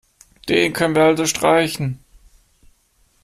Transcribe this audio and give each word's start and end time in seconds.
Den 0.49 0.73
können 0.73 0.95
wir 0.95 1.03
also 1.03 1.27
streichen. 1.27 1.99